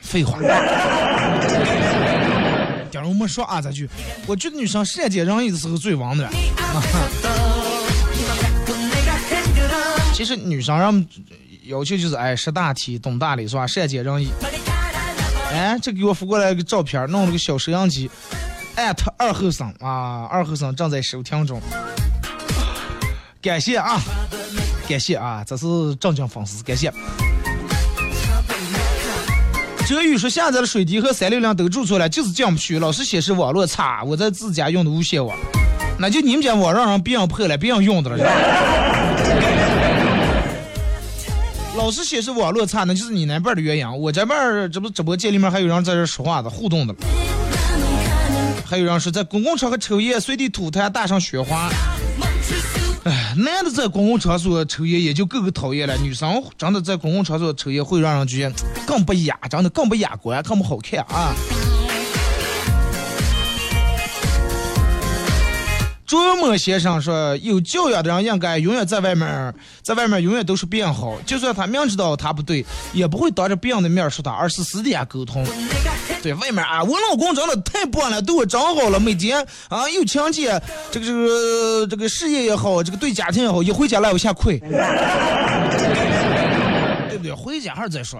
[0.00, 0.40] 废话，
[2.90, 3.86] 假如我们说啊，咱就，
[4.26, 6.28] 我觉得女生善解人意的时候最温暖。
[10.12, 11.06] 其实女生让
[11.66, 13.68] 要求就是哎识大体、懂大礼是吧？
[13.68, 14.32] 善解人意。
[15.52, 18.10] 哎，这给我发过来个照片，弄了个小摄像机，
[18.74, 21.62] 艾特二后生啊，二后生正在收听中。
[23.46, 24.02] 感谢啊，
[24.88, 26.92] 感谢啊，这是正经粉丝，感谢。
[29.86, 34.02] 哲宇说现在的水滴和三六零都注册了，就是进不去，老是显示网络差。
[34.02, 35.38] 我在自家用的无线网，
[35.96, 38.16] 那就你们家网让人别人破了，别人用的了。
[41.76, 43.88] 老是显示网络差，那就是你那边的原因。
[43.88, 46.92] 我这边这不直播间里面还有人在这说话的互动的，
[48.64, 51.70] 还有人说在公共场合抽烟，随地吐痰，大声喧哗。
[53.36, 58.54] 男的在公共场所抽烟也就够够讨厌了，女生真的在公共场所抽烟会让人觉得
[58.86, 61.34] 更不雅，真的更不雅观，更不好看啊！
[66.06, 75.44] 卓某先生说：“有教养的人应该永远在外面，在外面永远都是变好，就算他明知道他不对，也不会当着别人的面说他，而是私底下沟通。
[76.26, 80.60] 对外面啊，我老公真的太棒了，对我真好了，每天啊又强健，
[80.90, 84.58] 这个这个这个事业也好，这个对家庭也好，一回家来我下跪，
[87.08, 87.32] 对不对？
[87.32, 88.18] 回家还是再说。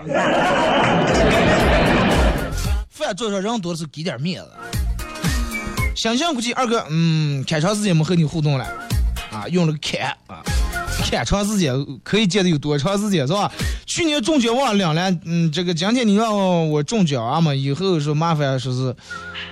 [2.88, 4.50] 饭桌上人多是给点面子。
[5.96, 8.64] 想象估计二哥，嗯，看长时间没和你互动了，
[9.32, 10.44] 啊，用了个看啊，
[11.11, 13.50] 看长时间可以见的有多长时间是吧？
[13.86, 18.94] 去年中奖忘领了，嗯，这个今天你让我中奖啊嘛，以后说麻烦说是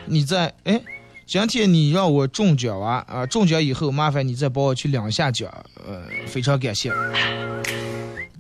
[0.07, 0.81] 你在哎，
[1.27, 5.49] 今天你让我中奖啊啊，中奖以后麻烦你再帮我去领一下奖，
[5.87, 6.91] 呃，非常感谢。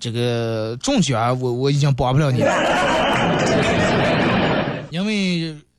[0.00, 2.52] 这个中奖我我已经帮不了你了，
[4.90, 5.23] 因为。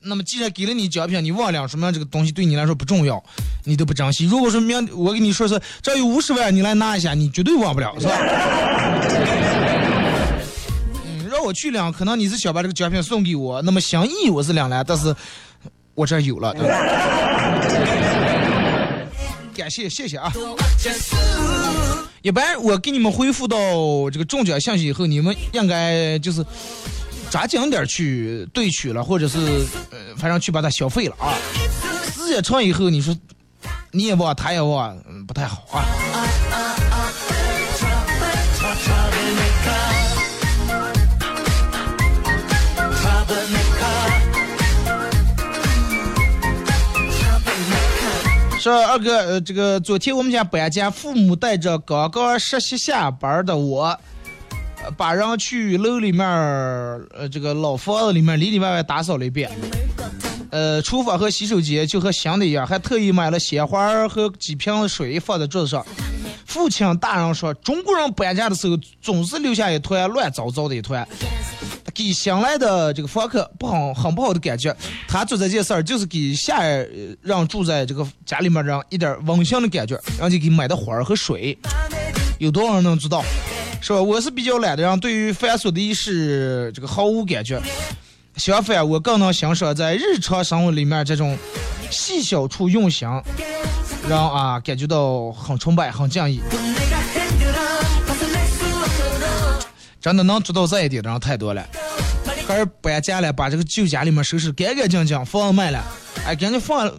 [0.08, 3.20] 那么既然给了你奖品，你忘了说明这个东西对你来说不重要，
[3.64, 4.24] 你都不珍惜。
[4.24, 8.12] 如果说明我跟你说是这有五十万，你来拿一下，你绝对忘不了，是吧？
[11.04, 15.12] 嗯，让我去领，可能你是想把这个奖品送给我，那么心意我是领来，但是
[15.94, 16.78] 我这有了，对吧？
[19.58, 20.32] 感谢谢谢啊！
[22.22, 23.56] 一般我给你们回复到
[24.12, 26.46] 这个中奖信息以后，你们应该就是。
[27.36, 29.36] 抓紧点去兑取了，或者是
[29.90, 31.34] 呃，反正去把它消费了啊。
[32.14, 33.14] 时间长以后，你说
[33.90, 34.96] 你也忘，他也忘，
[35.28, 35.84] 不太好啊。
[48.58, 54.00] 说二哥，呃，这个昨天我们家搬家，父母带着刚刚实习下班的我。
[54.96, 59.50] 把人去楼里面呃，这个老房子里面里里外外打扫了一遍，
[60.50, 65.84] 呃，厨房和洗手间就和新的一样，还特意买了鲜花和几瓶水放在桌子上。
[66.44, 71.06] 父亲大人说，中国人搬家的时候总是留下一团乱糟糟的一团，
[71.92, 74.74] 给新来的这个房客不好很不好的感觉。
[75.06, 76.62] 他做这件事儿就是给下
[77.20, 81.58] 让住在这个家里面人一点温馨的感觉，然后就给买的花儿和水。
[82.38, 83.22] 有多少人能知道？
[83.86, 84.02] 是吧？
[84.02, 87.62] 我是比较懒的人，对于繁琐的仪式这个毫无感觉。
[88.34, 91.38] 相反，我更能欣赏在日常生活里面这种
[91.88, 93.08] 细小处用心，
[94.08, 96.40] 让啊感觉到很崇拜、很敬意。
[100.00, 101.64] 真的能做到这一点的人太多了。
[102.48, 105.80] 还是搬家了，把这个旧家里面收拾干干净净，房子卖了，
[106.26, 106.92] 哎，赶紧放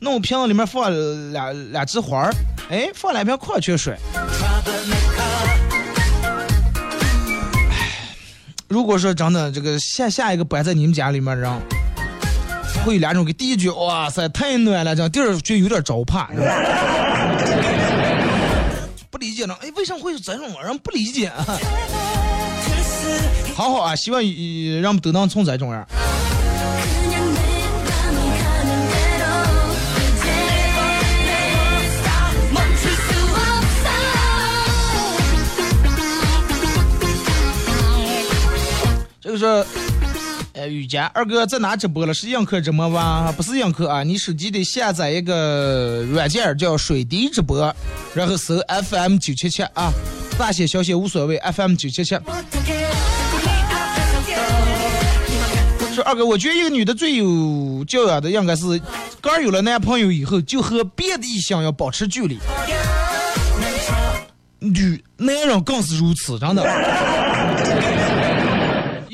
[0.00, 0.92] 弄瓶子里面放
[1.32, 2.34] 两两枝花儿，
[2.68, 3.96] 哎，放两瓶矿泉水。
[8.68, 11.48] 如果说真的这个下下一个摆在你们家里面人，
[12.84, 16.28] 会有两种：，第一句，哇塞，太暖了；，这样第二句有点着怕。
[19.08, 20.76] 不理解呢，哎，为什么会是这种人？
[20.78, 21.30] 不理解。
[23.54, 25.86] 好好啊，希望人们都能从这种人
[39.26, 39.32] 样。
[39.32, 39.44] 就是，
[40.52, 42.14] 呃，瑜伽二哥在哪直播了？
[42.14, 43.32] 是映客直播吧？
[43.36, 44.02] 不是映客啊！
[44.02, 47.74] 你手机得下载一个软件叫水滴直播，
[48.14, 48.58] 然后搜
[48.88, 49.92] FM 九七七啊，
[50.38, 52.16] 大写小写无所谓，FM 九七七。
[55.94, 58.80] 说二哥，我觉得一个女的最有教养的应该是，
[59.20, 62.38] 刚有了男朋友以后，就和别的异性要保持距离。
[64.58, 66.62] 女男人更是如此，真的。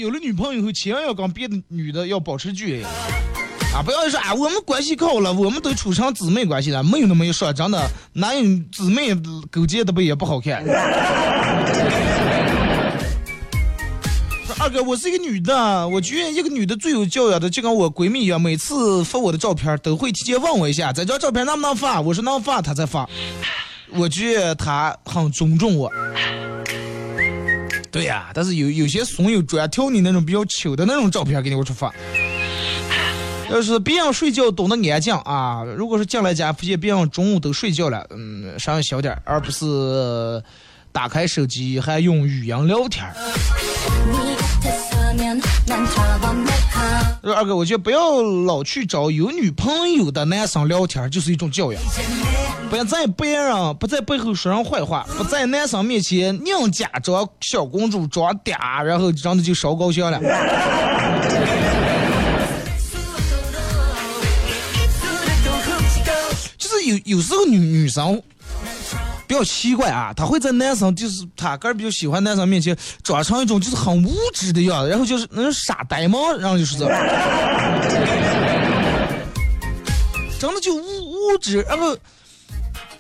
[0.03, 2.83] 有了女朋友以后，千万要跟别的女的要保持距离
[3.73, 3.81] 啊！
[3.85, 8.43] 不要说啊，我们关系好了，我们都处成姊妹关系了，没有那么一说，真的，哪有
[8.73, 9.15] 姊妹
[9.49, 10.65] 勾结的不也不好看？
[14.59, 22.01] 二哥，我是一个女的，我觉得一个女的最有教养的，就跟我闺蜜一样，每次发我的照片都会提前问我一下，这张照片能不能发？
[22.01, 23.09] 我说能发，她才发。
[23.91, 25.89] 我觉得她很尊重我。
[27.93, 31.93] 对呀，但是有有些怂友专挑你那种比较糗的那种照片给你我出发。
[33.51, 40.43] 要是别人睡觉懂得安静啊，如果是进来家发现别人中午都睡觉了，嗯，声音小点，而不是
[40.91, 43.07] 打开手机还用语音聊天。
[47.23, 51.83] 二哥，我觉得不要老去找有女朋友的男生聊天，就是一种教养。
[52.73, 60.19] 不要在别人不在背后说人坏话，不在男生面前硬假装小公主装嗲，然后真的就烧高兴了。
[66.57, 68.23] 就是有有时候女女生。
[69.27, 76.87] 比较奇怪啊，她会在男生就是他个儿比较喜欢男生面前装成一种就是很无知的样子，然后就是那种傻呆萌，然后就是这，
[80.39, 81.63] 真的就无无知。
[81.63, 81.97] 然后，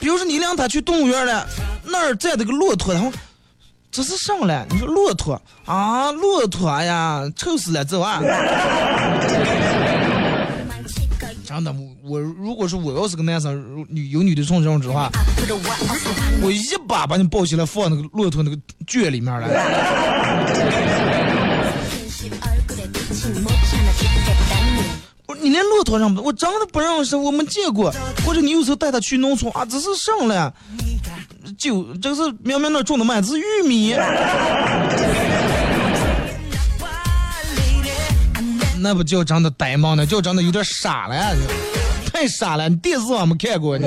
[0.02, 1.46] 比如说你领他去动物园了，
[1.84, 3.12] 那儿站着个骆驼，他说
[3.88, 4.66] 这是啥嘞？
[4.68, 8.20] 你说骆驼啊，骆驼呀，丑死了，走啊！
[11.46, 15.08] 真的，我我如果说我要是个男生，如女有女的冲这种的话，
[16.42, 19.46] 我一把把你抱起来放那个骆驼那个圈里面来。
[25.42, 27.92] 你连骆驼认不得，我真的不认识，我没见过。
[28.24, 30.52] 或者你有时候带他去农村啊，这是上来？
[31.58, 33.96] 就这是苗苗那种的麦子玉米。
[38.78, 41.30] 那不叫真的呆萌，那叫真的有点傻了呀！
[42.12, 43.86] 太傻了，你电视我没看过你。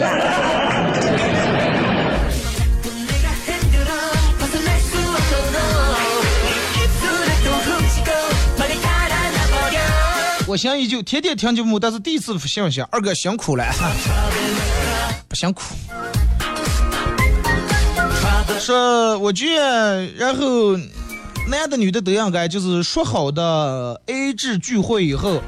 [10.55, 13.65] 我想依旧天天听节目，但是第一次发信息，二哥辛苦了，
[15.27, 15.75] 不辛苦。
[18.57, 20.77] 说我觉得，然后
[21.49, 25.41] 男的女的都应该就是说好的 A 制聚会以后，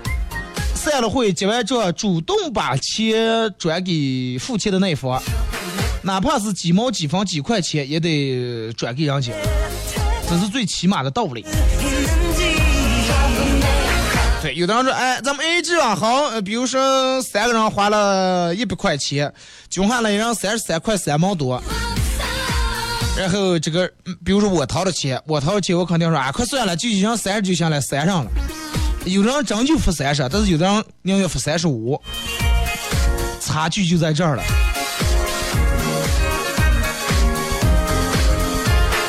[0.76, 5.24] 散了会结完账，主动把钱转给付钱的那一方，
[6.02, 9.32] 哪怕是几毛几分几块钱，也得转给人家，
[10.30, 11.46] 这是最起码的道理。
[14.42, 19.34] 对，有的人说，哎，咱们 A 制啊，好，比如说三个人花了一百块钱，
[19.70, 21.62] 均下来一人三十三块三毛多。
[23.18, 23.92] 然后这个，
[24.24, 28.32] 比如说我掏的钱，我掏的钱，我肯定说啊，快算了，就一人三十就行了，三上了。
[29.06, 32.00] 有的人真就付三十，但是有的人宁愿付三十五，
[33.42, 34.44] 差距就在这儿了。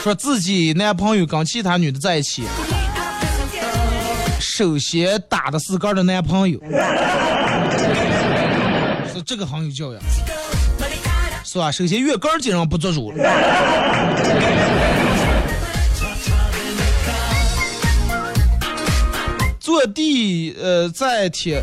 [0.02, 2.44] 说自己男朋友跟其他女的在一起，
[4.58, 6.58] 首先打的是个儿的男朋友，
[9.06, 10.02] 是这个很有教养，
[11.44, 11.70] 是吧？
[11.70, 13.18] 首先越杆儿几人不做主了。
[19.60, 21.62] 坐地呃再铁，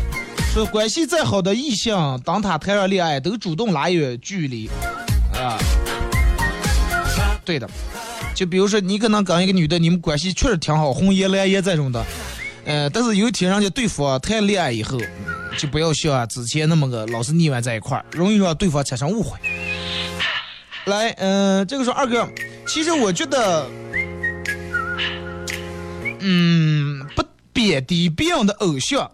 [0.54, 1.94] 说关系再好的异性，
[2.24, 4.70] 当他谈上恋爱，都主动拉远距离，
[5.34, 5.58] 啊，
[7.44, 7.68] 对的。
[8.34, 12.02] 就比如说你可能跟一个女的，你们关系确实挺好，红颜蓝颜这种的，
[12.66, 14.98] 呃，但是有一天人家对方谈恋爱以后，
[15.56, 19.38] 就不要像之前那么个老是腻歪在一块儿，容易让对方产生误会。
[20.86, 22.28] 来，嗯、这个时候二哥，
[22.66, 23.68] 其实我觉得，
[26.20, 29.10] 嗯，不贬低别人的偶像，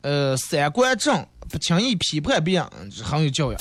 [0.00, 2.68] 呃，三观正，不轻易批判别人，
[3.04, 3.60] 很有教养。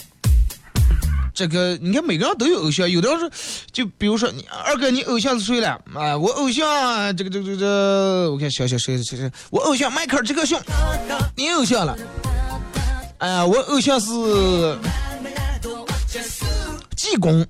[1.34, 3.30] 这个你看，每个人都有偶像，有的人说，
[3.72, 5.80] 就比如说你二哥，你偶像是谁了？
[5.94, 10.58] 啊，我偶像这个这个这个，我看想想谁谁谁，我偶像迈克尔杰克逊，
[11.36, 11.98] 你偶像了？
[13.20, 14.10] 哎呀，我偶像是
[16.98, 17.46] 济公，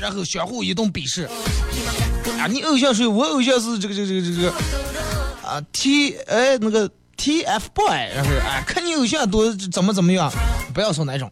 [0.00, 1.28] 然后相互一顿鄙视。
[2.38, 3.06] 啊，你偶像谁？
[3.06, 4.52] 我偶像是这个这个这个这个
[5.46, 10.32] 啊 T 哎那个 TFBOY，然后哎看你偶像多怎么怎么样，
[10.74, 11.30] 不要说那种，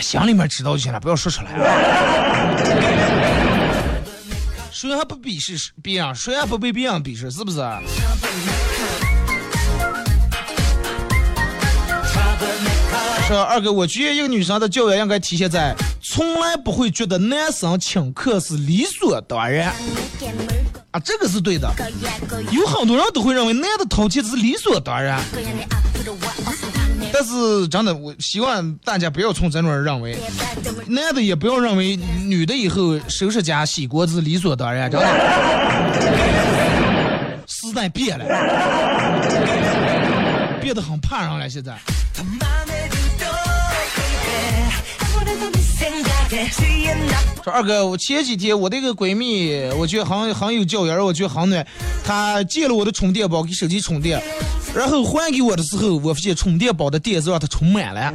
[0.00, 1.58] 心里面知道就行了，不要说出来啊。
[4.70, 6.14] 谁还不鄙视别人？
[6.14, 7.30] 谁还不被别人鄙视？
[7.30, 7.56] 是不是？
[13.26, 19.74] 说二哥，我觉得一个女生的教养应该体现在从来不会觉得男生请客是理所当然
[20.90, 21.70] 啊，这个是对的。
[22.50, 25.20] 有很多人都会认为男的掏钱是理所当然，
[27.12, 30.16] 但是真的，我希望大家不要从这种人认为，
[30.86, 35.06] 男的也不要认为女的以后收拾家洗锅子理所当然，真的。
[37.46, 38.24] 时代变了，
[40.60, 41.78] 变得很怕人了，现在。
[47.42, 51.66] 说二哥，我前几天我那个闺蜜，我觉得很很有教养，我觉得很暖。
[52.04, 54.22] 她借了我的充电宝给手机充电，
[54.74, 58.12] 然后还给我的时候，我发现充电宝的电子让她充满了。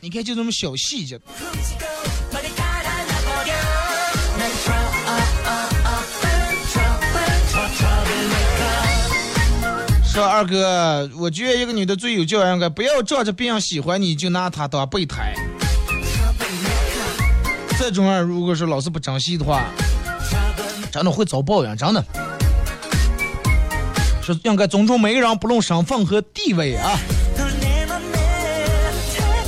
[0.00, 1.18] 你看，就这么小细节。
[10.12, 15.34] 说二哥，我觉得一个女的最有教养，应该不要仗着别人喜欢你就拿她当备胎。
[17.78, 19.66] 这种人如果是老是不珍惜的话，
[20.90, 22.04] 真的会遭报应，真的。
[24.22, 26.98] 说应该尊重每个人，不论身份和地位啊。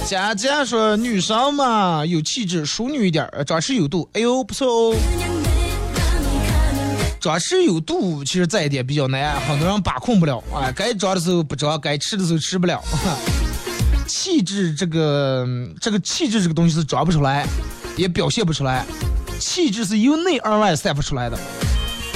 [0.07, 4.09] 佳佳说女生嘛有气质，淑女一点儿，张弛有度。
[4.13, 4.95] 哎呦不错哦。
[7.21, 10.73] 张弛有度，其实这一点比较难，很多人把控不了啊。
[10.75, 12.83] 该装的时候不装，该吃的时候吃不了。
[14.09, 15.47] 气质这个
[15.81, 17.47] 这个气质这个东西是装不出来，
[17.97, 18.85] 也表现不出来。
[19.39, 21.39] 气质是由内而外散发出来的。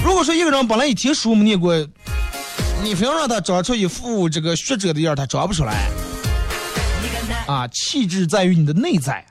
[0.05, 1.75] 如果说一个人本来一天书没念过，
[2.83, 5.89] 你非要让他装出一副这个学者的样，他装不出来。
[7.47, 9.25] 啊，气质在于你的内在。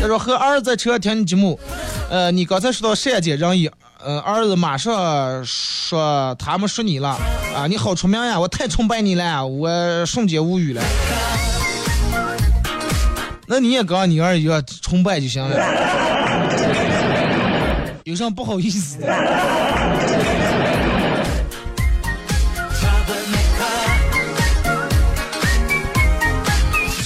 [0.00, 1.60] 他说和儿子在车上听你节目，
[2.08, 3.70] 呃，你刚才说到善解人意，
[4.02, 7.18] 呃，儿子马上说他们说你了，
[7.54, 9.68] 啊，你好出名呀，我太崇拜你了，我
[10.06, 10.82] 瞬间无语了。
[13.46, 15.54] 那你也跟你儿一样崇拜就行了，
[18.04, 19.06] 有啥不好意思的？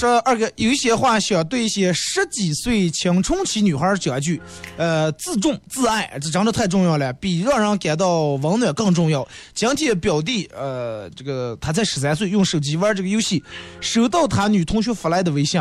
[0.05, 4.39] 说二哥有些话想对一些十几岁青春期女孩讲句，
[4.77, 9.27] 呃，自重自爱，这真的太重要了，比让人感到温暖更重要。
[9.55, 13.43] 今天表弟，呃，这个他才十三岁，用手机玩这个游戏，
[13.81, 15.59] 收到他女同学发来的微信，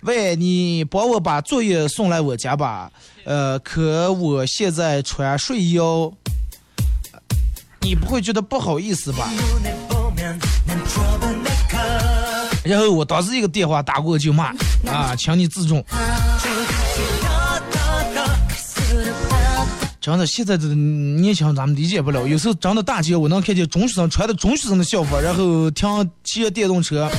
[0.00, 2.90] 喂，你帮我把作业送来我家吧，
[3.22, 6.12] 呃，可我现在穿睡衣哦，
[7.80, 9.30] 你不会觉得不好意思吧？
[12.64, 14.46] 然后我当时一个电话打过去就骂
[14.90, 15.84] 啊，请你自重。
[20.00, 22.26] 真的，现在的年轻人咱们理解不了。
[22.26, 27.10] 有时候真的大街我能看见中学生穿的中学生的校服，然后停骑着电动车，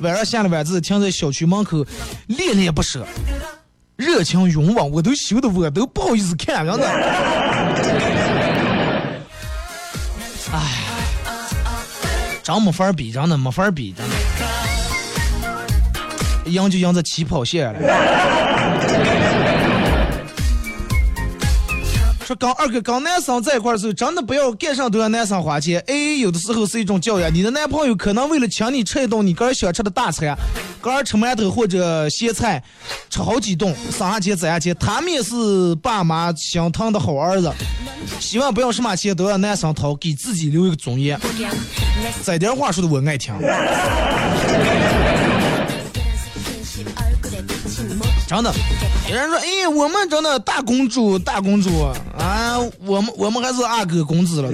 [0.00, 1.84] 晚上下了晚自停在小区门口，
[2.26, 3.06] 恋恋不舍，
[3.94, 6.88] 热情拥吻，我都羞得我都不好意思看，真的。
[10.52, 10.60] 哎，
[12.42, 14.14] 真没法比，真的没法比，真的。
[16.46, 17.78] 赢就赢在起跑线了。
[22.24, 25.82] 说跟二哥跟男生在一块儿的时候，真的不要干啥都让男生花钱。
[25.88, 30.38] A 有的时候是一种教育，你的男朋友可能为了请你吃一顿你个人想吃的大餐，
[30.80, 32.62] 个人吃馒头或者咸菜，
[33.10, 37.52] 吃好几顿，省下钱攒下钱，他们也是爸妈心疼的好儿子。
[38.20, 41.18] 希望不要什么钱都让男生掏，给自己留一个尊严。
[42.24, 43.34] 这点话说的我爱听。
[48.32, 48.50] 真的，
[49.10, 51.82] 有人说，哎，我们真的大公主，大公主
[52.16, 54.50] 啊，我们我们还是阿哥公子了。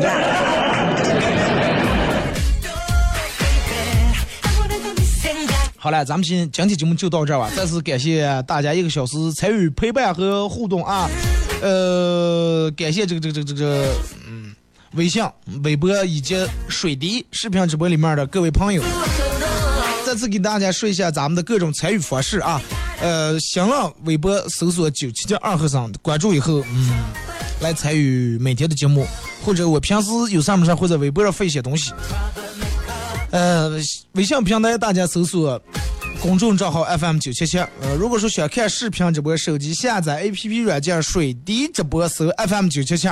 [5.77, 7.49] 好了，咱们今今天节目就到这儿吧。
[7.55, 11.09] 再次感谢大家一个小时参与陪伴和互动啊，
[11.63, 13.95] 呃，感谢这个这个这个这个
[14.27, 14.53] 嗯，
[14.95, 15.25] 微信、
[15.63, 16.37] 微博以及
[16.69, 18.83] 水滴视频直播里面的各位朋友。
[20.05, 22.61] 再次给大家说一下咱们的各种参与方式啊，
[23.01, 26.91] 呃，新浪微博搜索九七七二和尚，关注以后，嗯，
[27.61, 29.07] 来参与每天的节目，
[29.45, 31.93] 或者我平时有啥没啥会在微博上发一些东西。
[33.31, 33.71] 呃，
[34.13, 35.61] 微信平台大家搜索
[36.21, 43.09] 公众账号 FM 九七七，呃，如果说想看视频直播，手机下载 APP 软件水滴直播搜 FM 九七七，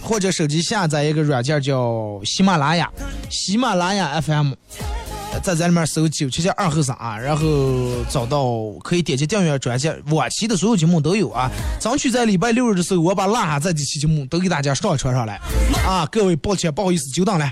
[0.00, 2.88] 或者手机下载一个软件叫喜马拉雅，
[3.28, 4.52] 喜马拉雅 FM。
[5.42, 7.44] 在在里面搜九七七二后生啊，然后
[8.10, 11.50] 找到可以点击订阅专辑，往期的所有节目都有啊。
[11.80, 15.40] 争取在礼拜六日的时候，我把落下这几期节目都给大家上传上来
[15.86, 16.06] 啊。
[16.10, 17.50] 各位抱歉，不好意思，久等了。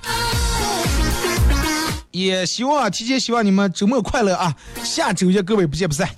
[2.10, 4.54] 也希望提前希望你们周末快乐啊！
[4.84, 6.08] 下周一各位不见不散。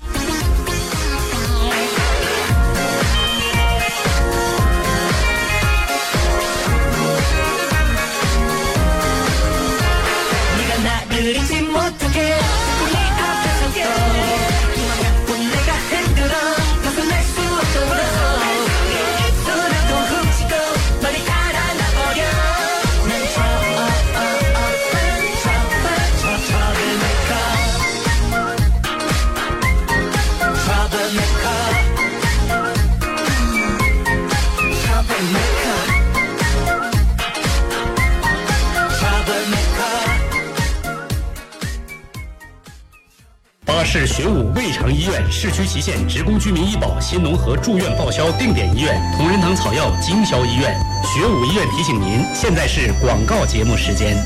[44.17, 54.17] 学武胃肠医院市区旗县职工居民医保新农合住院报销定点医院同仁堂草药经销医院学武医院提醒您，现在是广告节目时间。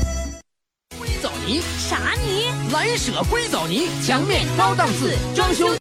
[0.97, 2.45] 硅藻泥，啥泥？
[2.71, 5.75] 蓝舍硅藻泥，墙面高档次，装修。